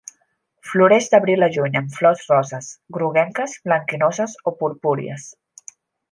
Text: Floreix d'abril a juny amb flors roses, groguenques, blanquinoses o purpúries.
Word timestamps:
Floreix 0.67 1.09
d'abril 1.09 1.47
a 1.47 1.49
juny 1.57 1.77
amb 1.81 1.91
flors 1.97 2.23
roses, 2.31 2.69
groguenques, 2.97 3.53
blanquinoses 3.69 4.33
o 4.41 4.55
purpúries. 4.63 5.29